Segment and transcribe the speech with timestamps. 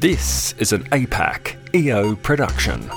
[0.00, 2.88] This is an APAC EO production.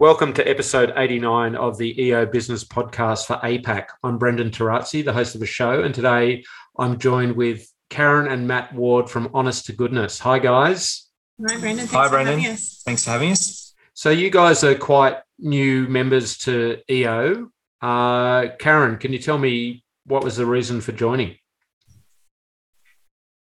[0.00, 3.90] Welcome to episode 89 of the EO Business Podcast for APAC.
[4.02, 6.42] I'm Brendan Tarazzi, the host of the show, and today
[6.76, 10.18] I'm joined with Karen and Matt Ward from Honest to Goodness.
[10.18, 11.08] Hi, guys.
[11.48, 11.76] Hi, Brendan.
[11.86, 12.40] Thanks Hi, for Brendan.
[12.40, 12.82] having us.
[12.84, 13.72] Thanks for having us.
[13.94, 17.52] So, you guys are quite new members to EO.
[17.80, 21.36] Uh, Karen, can you tell me what was the reason for joining?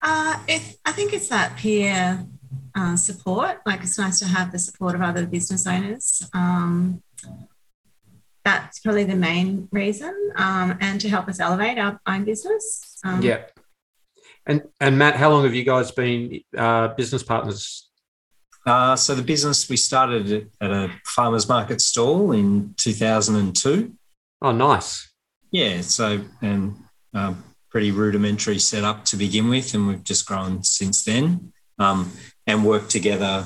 [0.02, 2.25] Uh, it, I think it's that peer
[2.75, 3.61] uh, support.
[3.66, 6.27] Like it's nice to have the support of other business owners.
[6.34, 7.02] Um,
[8.44, 12.99] that's probably the main reason, um, and to help us elevate our own business.
[13.05, 13.44] Um, yeah.
[14.45, 17.89] And and Matt, how long have you guys been uh, business partners?
[18.66, 23.94] Uh, so the business we started at a farmers market stall in 2002.
[24.41, 25.12] Oh, nice.
[25.53, 26.75] Yeah, so and
[27.13, 32.11] um, pretty rudimentary setup to begin with, and we've just grown since then um,
[32.47, 33.45] and worked together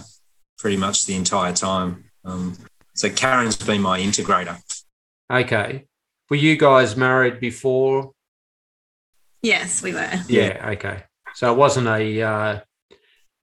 [0.58, 2.06] pretty much the entire time.
[2.24, 2.58] Um,
[2.96, 4.58] so Karen's been my integrator.
[5.32, 5.86] Okay.
[6.30, 8.14] Were you guys married before?
[9.42, 10.12] Yes, we were.
[10.30, 10.72] Yeah.
[10.72, 11.04] Okay.
[11.36, 12.60] So it wasn't a uh,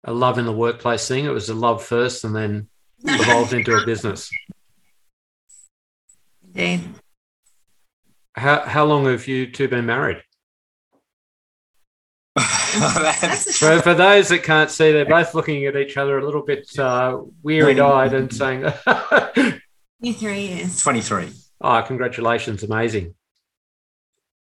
[0.05, 1.27] a love in the workplace thing.
[1.27, 2.69] It was a love first, and then
[3.05, 4.30] evolved into a business.
[6.55, 6.94] Indeed.
[8.34, 10.22] How how long have you two been married?
[12.34, 16.42] That's For, for those that can't see, they're both looking at each other a little
[16.42, 18.62] bit uh, weary eyed and saying,
[20.00, 20.82] new three years.
[20.82, 21.30] 23.
[21.60, 22.64] "Oh, congratulations!
[22.64, 23.14] Amazing."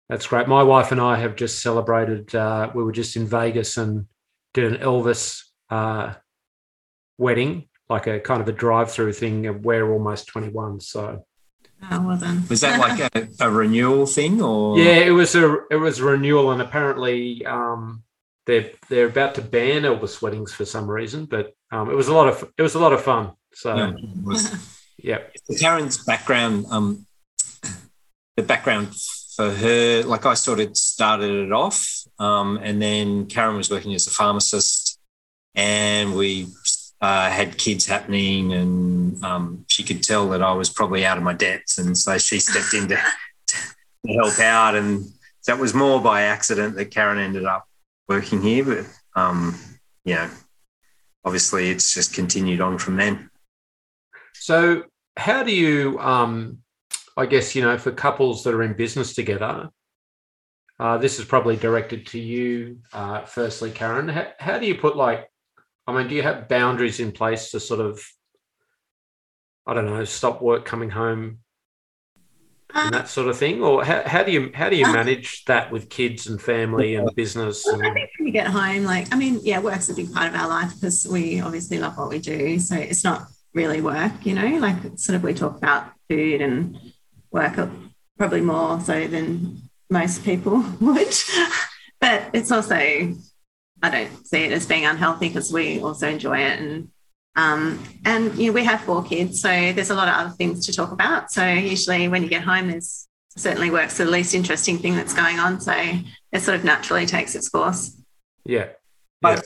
[0.09, 0.49] That's great.
[0.49, 2.35] My wife and I have just celebrated.
[2.35, 4.07] Uh, we were just in Vegas and
[4.55, 6.15] did an Elvis uh,
[7.19, 9.47] wedding, like a kind of a drive-through thing.
[9.47, 11.27] And we're almost twenty-one, so
[11.91, 12.45] Oh, well done.
[12.49, 14.79] Was that like a, a renewal thing or?
[14.79, 18.03] yeah, it was a it was a renewal, and apparently um,
[18.47, 21.27] they're they're about to ban Elvis weddings for some reason.
[21.27, 23.33] But um, it was a lot of it was a lot of fun.
[23.53, 23.93] So Yeah,
[24.25, 24.55] was.
[24.99, 25.19] yeah,
[25.61, 27.07] Karen's background, um,
[28.37, 28.95] the background
[29.37, 31.87] for her, like I sort of started it off,
[32.19, 34.99] um, and then Karen was working as a pharmacist,
[35.55, 36.49] and we
[37.01, 41.25] uh, had kids happening, and um, she could tell that I was probably out of
[41.25, 42.97] my depth, and so she stepped in to,
[44.07, 45.05] to help out, and
[45.47, 47.69] that was more by accident that Karen ended up
[48.09, 48.87] working here, but
[49.21, 49.59] um,
[50.15, 50.31] know,
[51.25, 53.31] obviously it's just continued on from then.
[54.35, 54.85] So,
[55.17, 56.59] how do you, um,
[57.17, 59.71] I guess, you know, for couples that are in business together,
[60.79, 64.09] uh, this is probably directed to you, uh, firstly, Karen.
[64.09, 65.29] How, how do you put, like,
[65.87, 68.05] I mean, do you have boundaries in place to sort of,
[69.67, 71.39] I don't know, stop work coming home
[72.75, 75.45] and that sort of thing, or how, how do you how do you uh, manage
[75.45, 77.65] that with kids and family and business?
[77.65, 80.29] Well, I think when we get home, like, I mean, yeah, work's a big part
[80.29, 82.59] of our life because we obviously love what we do.
[82.59, 86.79] So it's not really work, you know, like sort of we talk about food and
[87.31, 87.57] work
[88.19, 91.15] probably more so than most people would.
[92.01, 92.77] but it's also,
[93.87, 96.61] I don't see it as being unhealthy because we also enjoy it.
[96.61, 96.91] And,
[97.37, 99.41] um, and, you know, we have four kids.
[99.41, 101.31] So there's a lot of other things to talk about.
[101.31, 105.39] So usually when you get home, there's certainly work's the least interesting thing that's going
[105.39, 105.61] on.
[105.61, 105.73] So
[106.33, 107.97] it sort of naturally takes its course.
[108.45, 108.69] yeah,
[109.23, 109.45] But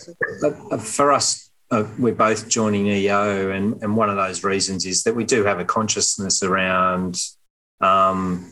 [0.73, 5.05] uh, for us, uh, we're both joining EO, and, and one of those reasons is
[5.05, 7.21] that we do have a consciousness around
[7.81, 8.51] um,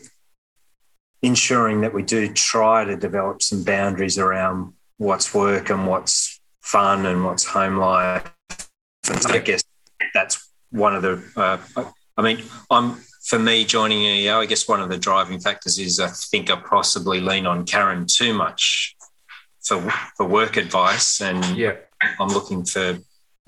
[1.22, 7.07] ensuring that we do try to develop some boundaries around what's work and what's fun
[7.07, 8.31] and what's home life.
[9.09, 9.63] And I guess
[10.13, 11.23] that's one of the.
[11.35, 11.59] Uh,
[12.17, 14.41] I mean, I'm for me joining EO.
[14.41, 18.07] I guess one of the driving factors is I think I possibly lean on Karen
[18.07, 18.97] too much
[19.65, 19.81] for
[20.17, 21.77] for work advice, and yeah.
[22.21, 22.99] I'm looking for,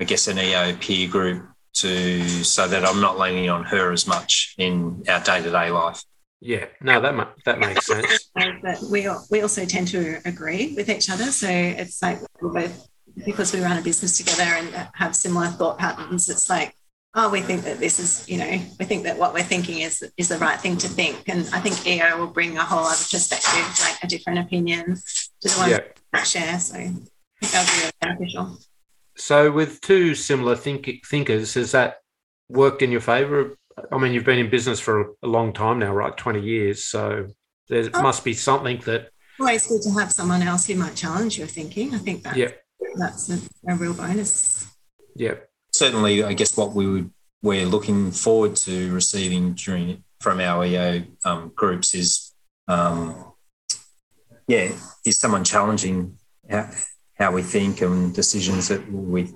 [0.00, 4.06] I guess, an EO peer group to so that I'm not leaning on her as
[4.06, 6.02] much in our day to day life.
[6.40, 8.30] Yeah, no, that ma- that makes sense.
[8.62, 11.26] But we we also tend to agree with each other.
[11.26, 12.88] So it's like we're both
[13.26, 16.28] because we run a business together and have similar thought patterns.
[16.30, 16.74] It's like,
[17.14, 20.02] oh, we think that this is, you know, we think that what we're thinking is
[20.16, 21.24] is the right thing to think.
[21.28, 24.96] And I think EO will bring a whole other perspective, like a different opinion
[25.42, 25.80] to the one Yeah.
[26.14, 26.58] we share.
[26.58, 28.58] So I think that'll be really beneficial.
[29.16, 31.98] So, with two similar think- thinkers, has that
[32.48, 33.56] worked in your favor?
[33.92, 36.16] I mean, you've been in business for a long time now, right?
[36.16, 36.84] 20 years.
[36.84, 37.28] So,
[37.68, 38.02] there Oh.
[38.02, 41.94] must be something that, Always good to have someone else who might challenge your thinking.
[41.94, 42.50] I think that yeah,
[42.96, 43.38] that's a,
[43.68, 44.66] a real bonus.
[45.16, 45.34] yeah,
[45.72, 47.10] Certainly, I guess what we would
[47.42, 52.34] we're looking forward to receiving during from our EO um, groups is
[52.68, 53.32] um,
[54.46, 54.72] yeah,
[55.06, 56.18] is someone challenging
[56.50, 56.68] how,
[57.14, 59.32] how we think and decisions that we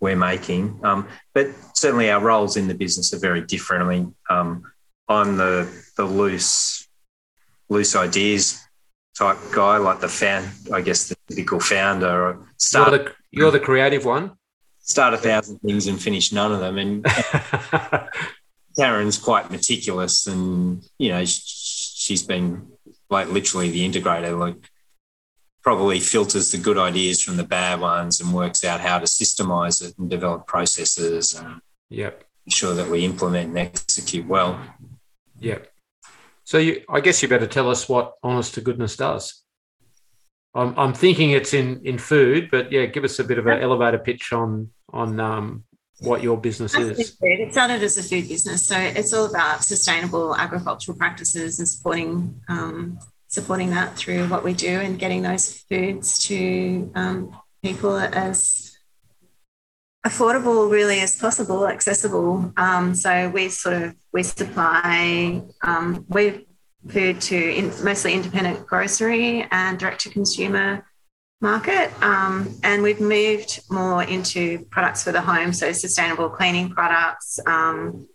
[0.00, 0.80] we're making.
[0.84, 3.84] Um, but certainly our roles in the business are very different.
[3.84, 4.64] I mean, um,
[5.08, 6.88] I'm the the loose
[7.68, 8.60] loose ideas
[9.16, 12.38] type guy, like the fan, I guess the typical founder.
[12.56, 14.32] Start, you're, the, you're the creative one.
[14.80, 16.78] Start a thousand things and finish none of them.
[16.78, 17.06] And
[18.76, 22.70] Karen's quite meticulous, and you know she's been
[23.08, 24.38] like literally the integrator.
[24.38, 24.56] Like
[25.64, 29.82] probably filters the good ideas from the bad ones and works out how to systemize
[29.82, 32.22] it and develop processes and yep.
[32.44, 34.60] ensure that we implement and execute well.
[35.40, 35.72] Yep.
[36.44, 39.42] So you, I guess you better tell us what honest to goodness does.
[40.54, 43.60] I'm, I'm thinking it's in in food, but yeah, give us a bit of an
[43.60, 45.64] elevator pitch on on um,
[46.00, 47.16] what your business is.
[47.20, 52.40] It started as a food business, so it's all about sustainable agricultural practices and supporting
[52.48, 53.00] um,
[53.34, 58.78] supporting that through what we do and getting those foods to um, people as
[60.06, 62.52] affordable really as possible accessible.
[62.56, 66.46] Um, so we sort of we supply um, we
[66.88, 70.86] food to in, mostly independent grocery and direct to consumer
[71.40, 71.90] market.
[72.02, 78.06] Um, and we've moved more into products for the home so sustainable cleaning products um,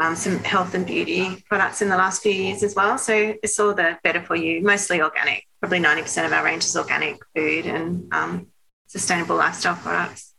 [0.00, 2.96] um, some health and beauty products in the last few years as well.
[2.96, 5.46] So it's all the better for you, mostly organic.
[5.60, 8.46] Probably 90% of our range is organic food and um,
[8.86, 10.34] sustainable lifestyle products.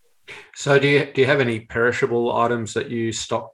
[0.55, 3.51] So do you do you have any perishable items that you stock?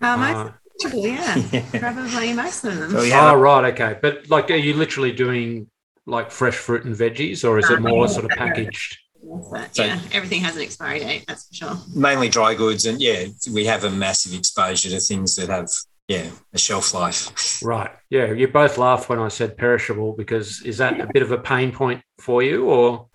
[0.00, 0.52] Uh, most
[0.84, 1.36] uh, yeah.
[1.52, 1.78] yeah.
[1.78, 2.96] Probably most of them.
[2.96, 3.30] Oh, yeah.
[3.30, 3.98] oh, right, okay.
[4.00, 5.70] But like, are you literally doing
[6.06, 8.98] like fresh fruit and veggies, or is it more sort of packaged?
[9.22, 11.76] But so, yeah, everything has an expiry date, that's for sure.
[11.94, 15.68] Mainly dry goods, and yeah, we have a massive exposure to things that have
[16.08, 17.62] yeah a shelf life.
[17.62, 17.90] Right.
[18.10, 21.38] Yeah, you both laughed when I said perishable because is that a bit of a
[21.38, 23.08] pain point for you, or?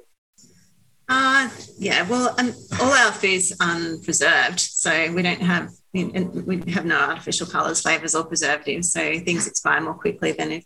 [1.10, 6.98] Uh, yeah, well, um, all our food's unpreserved, so we don't have we have no
[6.98, 8.92] artificial colours, flavours, or preservatives.
[8.92, 10.66] So things expire more quickly than if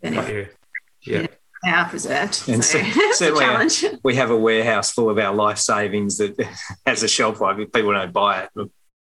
[0.00, 0.48] than if,
[1.02, 1.28] yeah they
[1.66, 2.48] are preserved.
[2.48, 2.82] And so,
[3.12, 6.36] certainly, uh, we have a warehouse full of our life savings that
[6.86, 7.58] has a shelf life.
[7.58, 8.50] If people don't buy it,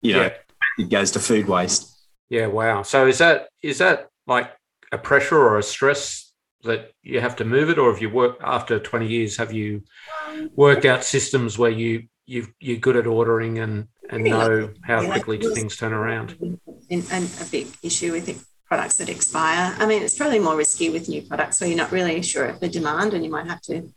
[0.02, 0.32] you know, yeah.
[0.78, 1.94] it goes to food waste.
[2.30, 2.82] Yeah, wow.
[2.82, 4.50] So is that is that like
[4.92, 6.32] a pressure or a stress
[6.64, 9.36] that you have to move it, or have you worked after twenty years?
[9.36, 9.82] Have you
[10.54, 15.38] worked out systems where you you you're good at ordering and and know how quickly
[15.38, 16.36] things turn around?
[16.90, 19.74] And, and a big issue with it products that expire.
[19.78, 22.60] I mean, it's probably more risky with new products where you're not really sure of
[22.60, 23.90] the demand and you might have to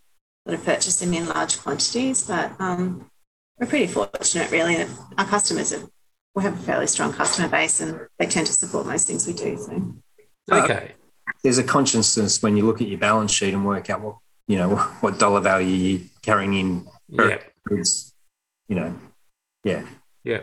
[0.47, 2.25] sort of purchase them in large quantities.
[2.25, 3.09] But um,
[3.59, 5.87] we're pretty fortunate, really, that our customers are,
[6.35, 9.33] we have a fairly strong customer base and they tend to support most things we
[9.33, 9.57] do.
[9.57, 9.93] So,
[10.51, 10.93] okay.
[11.27, 14.17] Uh, there's a consciousness when you look at your balance sheet and work out what
[14.47, 16.87] you know what dollar value you're carrying in.
[17.09, 17.39] Yeah.
[18.67, 18.95] You know,
[19.63, 19.85] yeah.
[20.23, 20.41] Yeah.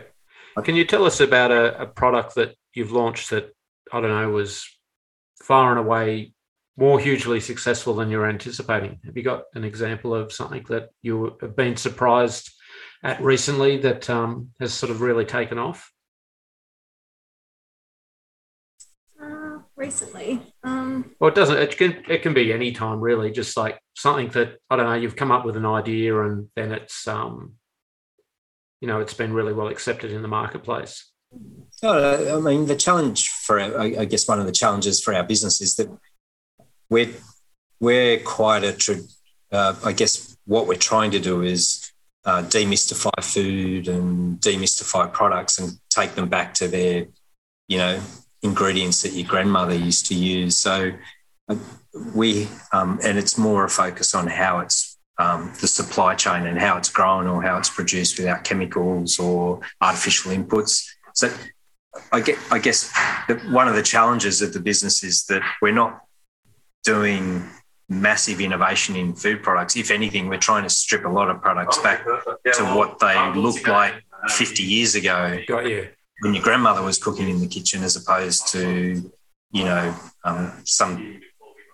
[0.63, 3.53] Can you tell us about a, a product that you've launched that
[3.91, 4.65] I don't know, was
[5.41, 6.33] far and away
[6.77, 8.99] more hugely successful than you're anticipating.
[9.05, 12.51] Have you got an example of something that you have been surprised
[13.03, 15.91] at recently that um, has sort of really taken off?
[19.21, 21.13] Uh, recently, um...
[21.19, 21.57] well, it doesn't.
[21.57, 23.31] It can it can be any time really.
[23.31, 24.93] Just like something that I don't know.
[24.93, 27.55] You've come up with an idea and then it's um,
[28.81, 31.11] you know, it's been really well accepted in the marketplace.
[31.81, 35.61] Oh, I mean, the challenge for I guess one of the challenges for our business
[35.61, 35.89] is that
[36.89, 37.13] we're
[37.79, 38.99] we're quite a,
[39.51, 41.91] uh, I guess what we're trying to do is
[42.25, 47.05] uh, demystify food and demystify products and take them back to their,
[47.67, 48.01] you know,
[48.41, 50.57] ingredients that your grandmother used to use.
[50.57, 50.91] So
[51.47, 51.55] uh,
[52.13, 56.59] we, um, and it's more a focus on how it's um, the supply chain and
[56.59, 60.85] how it's grown or how it's produced without chemicals or artificial inputs.
[61.19, 61.29] So
[62.13, 62.93] I get, I guess
[63.49, 65.99] one of the challenges of the business is that we're not
[66.85, 67.43] doing
[67.89, 69.75] massive innovation in food products.
[69.75, 73.67] If anything, we're trying to strip a lot of products back to what they looked
[73.67, 73.95] like
[74.29, 75.41] 50 years ago.
[75.45, 75.89] Got you.
[76.21, 79.11] When your grandmother was cooking in the kitchen, as opposed to,
[79.51, 81.19] you know, um, some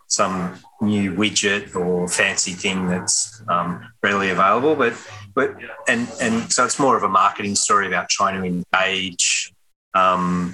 [0.07, 4.75] some new widget or fancy thing that's um, readily available.
[4.75, 4.93] But
[5.33, 5.55] but
[5.87, 9.53] and and so it's more of a marketing story about trying to engage
[9.93, 10.53] um,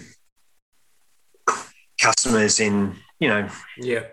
[2.02, 4.04] customers in you know yeah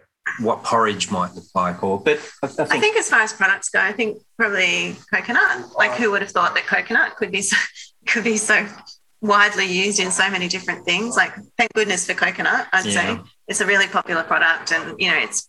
[0.41, 3.33] what porridge might look like or but I, I, think, I think as far as
[3.33, 7.41] products go I think probably coconut like who would have thought that coconut could be
[7.41, 7.57] so,
[8.07, 8.67] could be so
[9.21, 13.17] widely used in so many different things like thank goodness for coconut I'd yeah.
[13.17, 15.49] say it's a really popular product and you know it's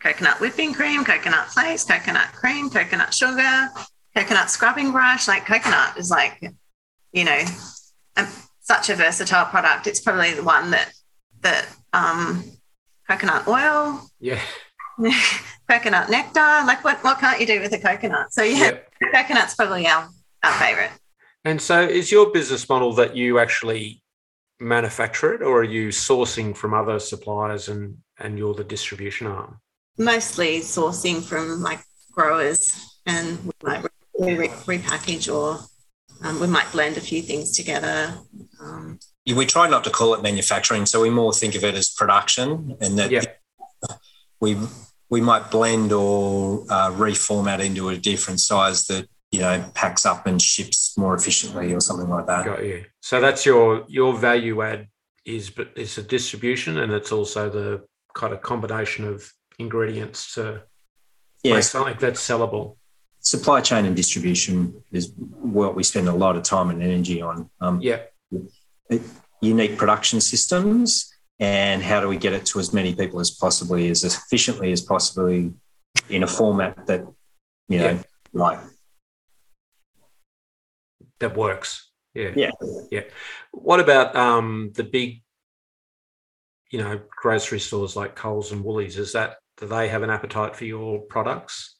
[0.00, 3.68] coconut whipping cream, coconut flakes, coconut cream, coconut sugar,
[4.14, 5.26] coconut scrubbing brush.
[5.28, 6.42] Like coconut is like,
[7.12, 7.40] you know,
[8.16, 8.26] a,
[8.60, 9.86] such a versatile product.
[9.86, 10.92] It's probably the one that
[11.40, 12.44] that um,
[13.08, 14.40] coconut oil, Yeah.
[15.68, 16.40] coconut nectar.
[16.66, 18.32] Like what what can't you do with a coconut?
[18.32, 18.92] So yeah, Yep.
[19.14, 20.08] coconut's probably our
[20.42, 20.90] our favorite.
[21.46, 24.02] And so, is your business model that you actually
[24.64, 29.60] manufacture it, or are you sourcing from other suppliers and and you're the distribution arm?
[29.98, 31.80] Mostly sourcing from like
[32.12, 32.60] growers,
[33.06, 33.84] and we might
[34.18, 35.58] re- re- repackage or
[36.22, 38.14] um, we might blend a few things together.
[38.60, 41.90] Um, we try not to call it manufacturing, so we more think of it as
[41.90, 43.24] production, and that Yeah.
[44.40, 44.56] we
[45.10, 50.26] we might blend or uh, reformat into a different size that you know packs up
[50.28, 52.44] and ships more efficiently or something like that.
[52.44, 52.84] Got you.
[53.00, 54.80] So that's your your value add
[55.36, 57.68] is but it's a distribution and it's also the
[58.20, 59.16] kind of combination of
[59.58, 60.44] ingredients to
[61.42, 62.76] make Yes, something that's sellable.
[63.20, 64.56] supply chain and distribution
[64.98, 65.04] is
[65.56, 67.36] what we spend a lot of time and energy on.
[67.64, 68.00] Um, Yeah.
[69.40, 70.86] unique production systems
[71.40, 74.80] and how do we get it to as many people as possibly as efficiently as
[74.92, 75.52] possibly
[76.08, 77.00] in a format that
[77.72, 78.02] you know Yeah.
[78.44, 78.58] like
[81.20, 81.90] That works.
[82.14, 82.32] Yeah.
[82.36, 82.50] Yeah.
[82.90, 83.02] Yeah.
[83.52, 85.22] What about um the big,
[86.70, 88.98] you know, grocery stores like Coles and Woolies?
[88.98, 91.76] Is that do they have an appetite for your products?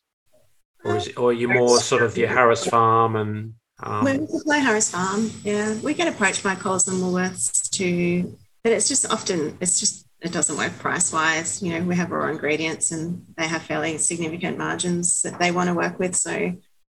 [0.85, 4.27] Or is it, or are you more sort of your Harris Farm and um, we
[4.27, 5.31] supply Harris Farm.
[5.43, 10.07] Yeah, we get approached by Coles and Woolworths to, but it's just often it's just
[10.21, 11.63] it doesn't work price wise.
[11.63, 15.69] You know, we have raw ingredients and they have fairly significant margins that they want
[15.69, 16.15] to work with.
[16.15, 16.55] So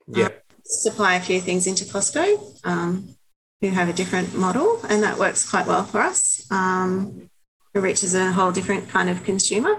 [0.08, 0.30] yeah,
[0.68, 3.16] supply a few things into Costco, um,
[3.62, 6.46] who have a different model, and that works quite well for us.
[6.52, 7.30] Um,
[7.74, 9.78] it reaches a whole different kind of consumer.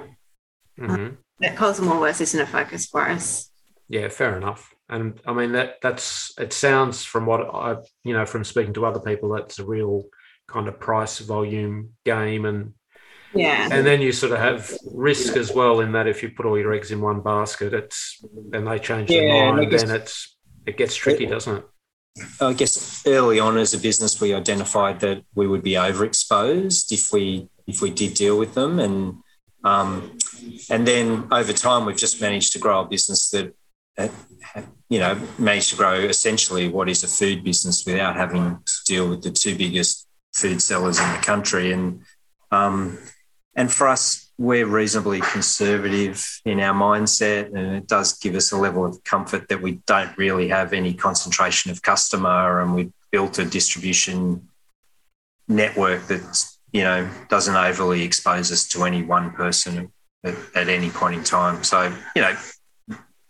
[0.79, 3.51] hmm But Coles and Woolworths isn't a focus for us.
[3.89, 4.75] yeah, fair enough.
[4.89, 8.87] And I mean that that's it sounds from what I you know from speaking to
[8.87, 10.05] other people that's a real
[10.47, 12.73] kind of price volume game and
[13.33, 16.47] Yeah, and then you sort of have risk as well in that if you put
[16.47, 19.73] all your eggs in one basket, it's and they change Yeah, their and I mind,
[19.73, 21.65] then it's it gets tricky, doesn't it?
[22.41, 27.13] I guess early on as a business, we identified that we would be overexposed if
[27.13, 29.19] we if we did deal with them, and
[29.65, 30.19] um,
[30.71, 33.55] and then over time, we've just managed to grow a business that,
[33.99, 34.09] uh,
[34.89, 39.09] you know, managed to grow essentially what is a food business without having to deal
[39.09, 42.03] with the two biggest food sellers in the country, and
[42.51, 42.99] um,
[43.55, 48.57] and for us, we're reasonably conservative in our mindset, and it does give us a
[48.57, 53.39] level of comfort that we don't really have any concentration of customer, and we've built
[53.41, 54.49] a distribution
[55.49, 59.91] network that you know doesn't overly expose us to any one person
[60.23, 61.65] at, at any point in time.
[61.65, 62.37] So you know,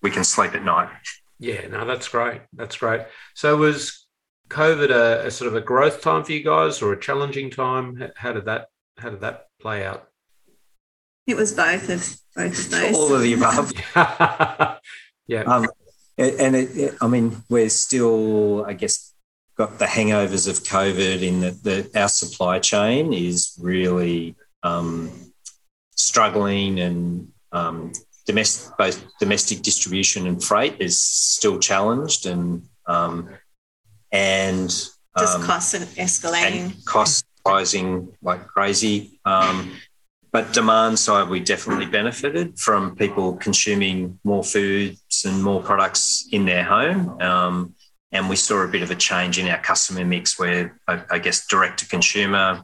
[0.03, 0.91] we can sleep at night.
[1.39, 2.43] Yeah, no, that's great.
[2.53, 3.03] That's great.
[3.35, 4.07] So was
[4.51, 8.11] COVID a, a sort of a growth time for you guys or a challenging time?
[8.17, 10.08] How did that how did that play out?
[11.29, 12.97] It was both of both of those.
[12.97, 13.73] All of the above.
[15.27, 15.69] yeah, Um,
[16.17, 19.15] and it, it, I mean, we're still, I guess,
[19.57, 25.11] got the hangovers of COVID in that the, our supply chain is really um,
[25.97, 27.93] struggling and um,
[28.27, 33.29] domestic, both domestic distribution and freight is still challenged and um,
[34.11, 36.65] and Just um, costs escalating.
[36.65, 39.21] and costs rising like crazy.
[39.25, 39.73] Um,
[40.31, 46.45] but demand side, we definitely benefited from people consuming more foods and more products in
[46.45, 47.21] their home.
[47.21, 47.75] Um,
[48.13, 51.19] and we saw a bit of a change in our customer mix where I, I
[51.19, 52.63] guess direct to consumer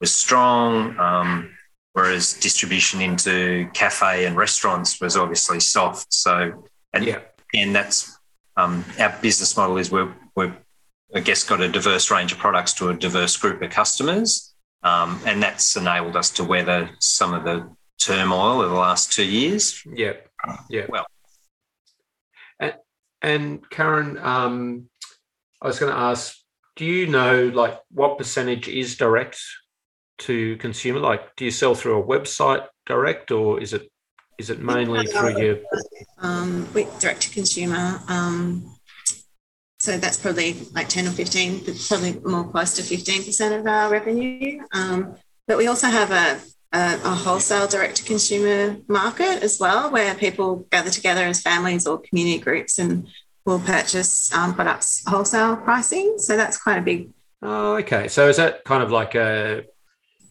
[0.00, 1.50] was strong, um,
[1.92, 6.12] whereas distribution into cafe and restaurants was obviously soft.
[6.12, 7.20] So, and, yeah,
[7.54, 8.18] and that's
[8.56, 10.54] um, our business model is we're, we're
[11.14, 14.47] I guess, got a diverse range of products to a diverse group of customers.
[14.82, 17.68] Um, and that's enabled us to weather some of the
[17.98, 19.82] turmoil of the last two years.
[19.92, 20.14] yeah,
[20.70, 20.86] yeah.
[20.88, 21.06] Well.
[22.60, 22.74] and,
[23.20, 24.88] and Karen, um,
[25.60, 26.36] I was going to ask,
[26.76, 29.40] do you know like what percentage is direct
[30.18, 31.00] to consumer?
[31.00, 33.90] Like, do you sell through a website direct, or is it
[34.38, 35.58] is it mainly through your
[36.18, 38.00] um, with direct to consumer.
[38.06, 38.77] Um,
[39.88, 43.90] so that's probably like 10 or 15, but probably more close to 15% of our
[43.90, 44.60] revenue.
[44.72, 45.14] Um,
[45.46, 46.38] but we also have a,
[46.76, 51.86] a, a wholesale direct to consumer market as well, where people gather together as families
[51.86, 53.08] or community groups and
[53.46, 56.16] will purchase um, products wholesale pricing.
[56.18, 57.08] So that's quite a big,
[57.40, 58.08] Oh, okay.
[58.08, 59.64] So is that kind of like a?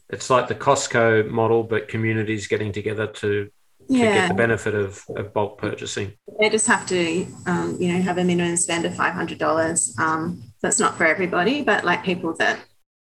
[0.09, 3.49] It's like the Costco model, but communities getting together to
[3.89, 4.13] Yeah.
[4.13, 6.13] get the benefit of, of bulk purchasing.
[6.39, 9.95] They just have to, um, you know, have a minimum spend of five hundred dollars.
[9.99, 12.59] Um, that's not for everybody, but like people that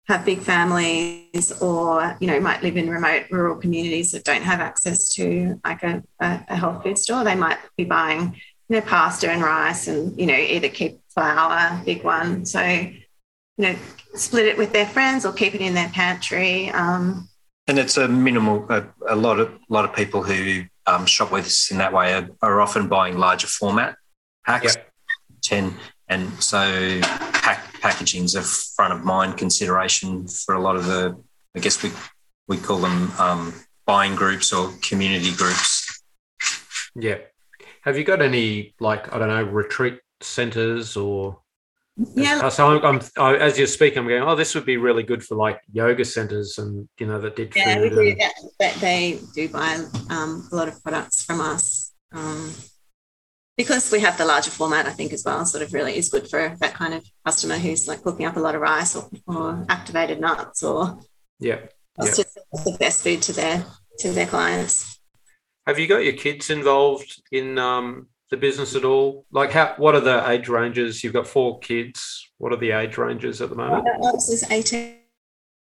[0.07, 4.59] have big families or you know might live in remote rural communities that don't have
[4.59, 8.35] access to like a, a, a health food store, they might be buying
[8.69, 12.45] you know pasta and rice and you know either keep flour, big one.
[12.45, 13.03] So you
[13.57, 13.75] know
[14.15, 16.69] split it with their friends or keep it in their pantry.
[16.69, 17.29] Um,
[17.67, 18.65] And it's a minimal.
[18.69, 21.93] A, a lot of a lot of people who um, shop with us in that
[21.93, 23.95] way are, are often buying larger format
[24.45, 24.91] packs, Yep.
[25.41, 25.73] ten,
[26.09, 31.15] and so pack, packaging is a front of mind consideration for a lot of the.
[31.55, 31.91] I guess we
[32.49, 33.53] we call them um,
[33.85, 36.03] buying groups or community groups.
[36.95, 37.19] Yeah.
[37.83, 41.39] Have you got any like I don't know retreat centers or?
[41.95, 44.23] Yeah, So I'm, I'm I, as you're speaking, I'm going.
[44.23, 47.55] Oh, this would be really good for like yoga centers and you know that did
[47.55, 47.95] Yeah, we food.
[47.95, 48.09] do.
[48.09, 52.51] and- That, they do buy um, a lot of products from us um,
[53.57, 54.87] because we have the larger format.
[54.87, 57.87] I think as well, sort of really is good for that kind of customer who's
[57.87, 60.99] like cooking up a lot of rice or, or activated nuts or
[61.39, 61.59] yeah.
[61.99, 63.65] it's just the best food to their
[63.99, 64.99] to their clients.
[65.67, 69.25] Have you got your kids involved in um, the business at all?
[69.31, 69.73] Like, how?
[69.77, 71.03] What are the age ranges?
[71.03, 72.29] You've got four kids.
[72.37, 73.87] What are the age ranges at the moment?
[74.03, 74.97] Alex is eighteen.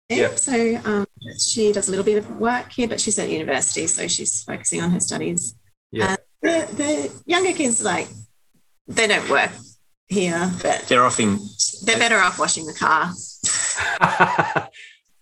[0.09, 0.35] Yeah.
[0.35, 1.05] So um,
[1.37, 4.81] she does a little bit of work here, but she's at university, so she's focusing
[4.81, 5.55] on her studies.
[5.91, 6.15] Yeah.
[6.41, 8.07] the, the younger kids, like,
[8.87, 9.51] they don't work
[10.07, 11.37] here, but They're often
[11.83, 13.13] they're better off washing the car.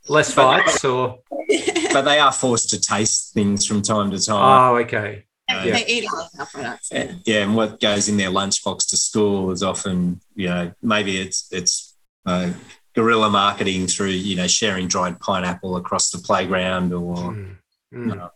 [0.10, 1.20] Less fights, or
[1.91, 4.72] but they are forced to taste things from time to time.
[4.72, 5.25] oh, okay.
[5.47, 5.83] They Yeah.
[5.87, 6.89] eat a lot of our products.
[6.91, 7.11] Yeah.
[7.25, 11.47] yeah, and what goes in their lunchbox to school is often, you know, maybe it's
[11.51, 12.51] it's uh,
[12.95, 17.55] guerrilla marketing through, you know, sharing dried pineapple across the playground, or Mm.
[17.93, 18.09] Mm.
[18.09, 18.29] you know,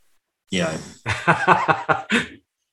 [0.52, 0.78] yeah.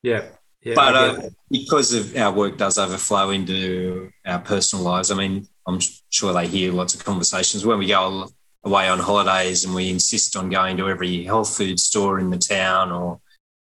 [0.02, 0.74] Yeah.
[0.74, 5.10] but uh, because of our work does overflow into our personal lives.
[5.10, 8.28] I mean, I'm sure they hear lots of conversations when we go
[8.64, 12.38] away on holidays and we insist on going to every health food store in the
[12.38, 13.20] town, or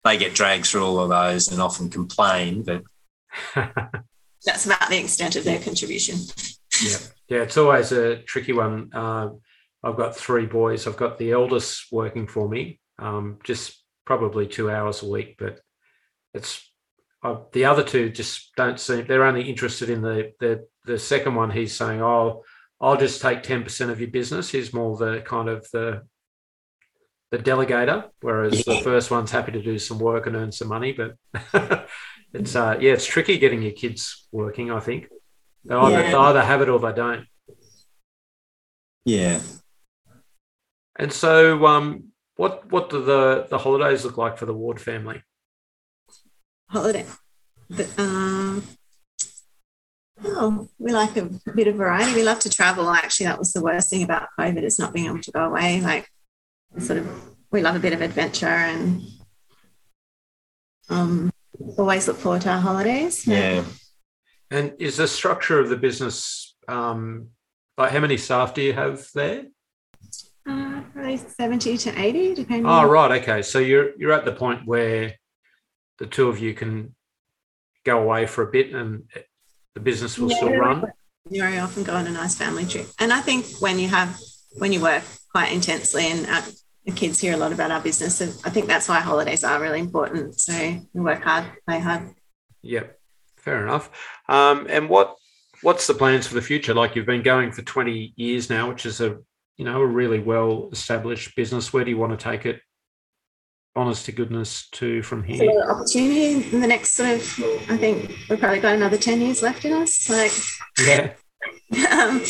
[0.09, 2.63] they get dragged through all of those and often complain.
[2.63, 2.83] But
[4.45, 6.17] That's about the extent of their contribution.
[6.83, 6.97] yeah.
[7.29, 7.43] Yeah.
[7.43, 8.91] It's always a tricky one.
[8.95, 9.41] Um,
[9.83, 10.87] I've got three boys.
[10.87, 15.61] I've got the eldest working for me, um, just probably two hours a week, but
[16.35, 16.65] it's
[17.23, 21.35] uh, the other two just don't seem they're only interested in the the the second
[21.35, 21.51] one.
[21.51, 22.43] He's saying, "Oh,
[22.81, 26.03] I'll just take ten percent of your business." He's more the kind of the
[27.31, 30.93] the delegator, whereas the first one's happy to do some work and earn some money.
[30.93, 31.17] But
[32.33, 34.71] it's uh, yeah, it's tricky getting your kids working.
[34.71, 35.09] I think
[35.65, 36.11] they either, Yeah.
[36.11, 37.27] they either have it or they don't.
[39.05, 39.41] yeah,
[40.99, 42.05] And so, um,
[42.37, 45.23] what what do the the holidays look like for the Ward family?
[46.71, 47.05] Holiday.
[47.71, 48.63] But, um,
[50.25, 52.15] oh, we like a bit of variety.
[52.15, 52.89] We love to travel.
[52.91, 55.81] Actually, that was the worst thing about COVID is not being able to go away.
[55.81, 56.09] Like,
[56.79, 57.09] sort of,
[57.51, 59.03] we love a bit of adventure and
[60.91, 61.31] um,
[61.77, 63.27] always look forward to our holidays.
[63.27, 63.65] yeah.
[64.51, 67.29] And is the structure of the business um,
[67.77, 69.45] like how many staff do you have there?
[70.49, 72.67] Uh, probably 70 to 80, depending.
[72.67, 73.21] Oh, right.
[73.23, 73.43] Okay.
[73.43, 75.15] So you're you're at the point where
[75.99, 76.95] the two of you can
[77.85, 79.05] go away for a bit and
[79.75, 80.85] the business will Yeah, still run.
[81.27, 82.87] very often go on a nice family trip.
[82.99, 84.19] And I think when you have
[84.59, 86.43] when you work quite intensely and uh,
[86.87, 89.61] the kids hear a lot about our business, and I think that's why holidays are
[89.61, 90.41] really important.
[90.41, 90.55] So
[90.95, 92.15] we work hard, play hard.
[92.63, 92.99] Yep.
[93.37, 93.91] Fair enough.
[94.29, 95.15] Um, and what
[95.63, 96.73] what's the plans for the future?
[96.75, 99.19] Like you've been going for 20 years now, which is a
[99.59, 101.73] you know a really well established business.
[101.73, 102.61] Where do you want to take it?
[103.77, 105.63] Honest to goodness, to from So here.
[105.69, 107.23] opportunity in the next sort of,
[107.71, 110.09] I think we've probably got another 10 years left in us.
[110.09, 110.33] Like
[110.85, 111.13] Yeah.
[111.93, 112.23] um,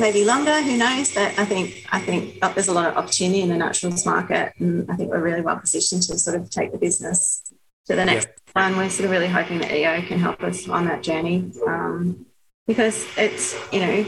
[0.00, 1.14] maybe longer, who knows?
[1.14, 4.90] But I think I think there's a lot of opportunity in the naturals market, and
[4.90, 7.42] I think we're really well positioned to sort of take the business
[7.86, 8.76] to the next one.
[8.76, 12.26] We're sort of really hoping that EO can help us on that journey um,
[12.66, 14.06] because it's you know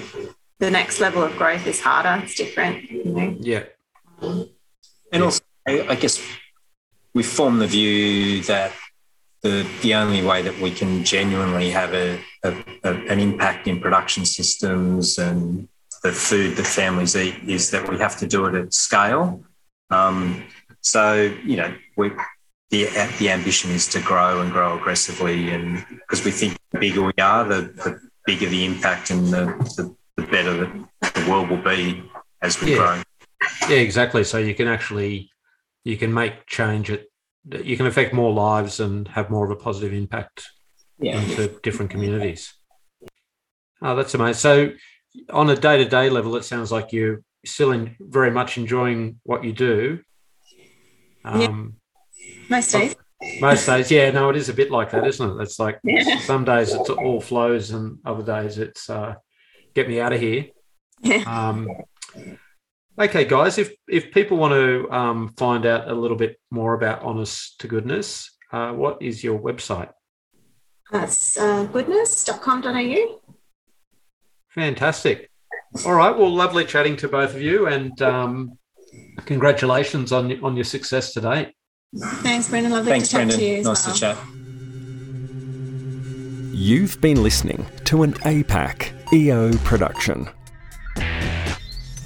[0.58, 3.36] the next level of growth is harder, it's different, you know.
[3.38, 3.64] Yeah.
[5.12, 6.20] And also, I I guess
[7.14, 8.72] we form the view that
[9.42, 12.50] the the only way that we can genuinely have a, a,
[12.84, 15.68] a an impact in production systems and
[16.02, 19.42] the food that families eat is that we have to do it at scale.
[19.90, 20.44] Um,
[20.80, 22.10] so you know, we
[22.70, 22.84] the
[23.18, 27.12] the ambition is to grow and grow aggressively, and because we think the bigger we
[27.20, 29.46] are, the, the bigger the impact and the,
[29.76, 32.02] the, the better the, the world will be
[32.42, 32.76] as we Yeah.
[32.76, 33.02] grow.
[33.68, 34.22] Yeah, exactly.
[34.24, 35.30] So you can actually
[35.84, 37.04] you can make change at
[37.50, 40.46] you can affect more lives and have more of a positive impact
[40.98, 41.20] Yeah.
[41.20, 42.54] into different communities.
[43.80, 44.34] Oh, that's amazing.
[44.34, 44.70] So,
[45.30, 49.20] on a day to day level, it sounds like you're still in, very much enjoying
[49.22, 50.00] what you do.
[51.24, 51.74] Um,
[52.48, 52.94] Most days.
[53.40, 55.42] Most days, yeah, no, it is a bit like that, isn't it?
[55.42, 56.18] It's like Yeah.
[56.20, 59.14] some days it's all flows, and other days it's uh,
[59.74, 60.46] get me out of here.
[61.02, 61.22] Yeah.
[61.26, 61.68] Um,
[62.98, 67.02] okay, guys, if if people want to um, find out a little bit more about
[67.02, 69.90] Honest to Goodness, uh, what is your website?
[70.90, 73.20] That's uh, goodness.com.au.
[74.50, 75.30] Fantastic.
[75.84, 78.58] All right, well, lovely chatting to both of you, and um,
[79.26, 81.54] congratulations on on your success today.
[82.22, 82.72] Thanks, Brendan.
[82.72, 83.38] Lovely Thanks, to chat Brendan.
[83.38, 83.56] to you.
[83.58, 83.94] as Nice well.
[83.94, 84.18] to chat.
[86.54, 90.28] You've been listening to an APAC EO production.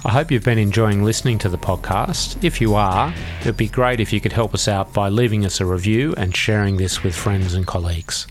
[0.05, 2.43] I hope you've been enjoying listening to the podcast.
[2.43, 5.45] If you are, it would be great if you could help us out by leaving
[5.45, 8.27] us a review and sharing this with friends and colleagues.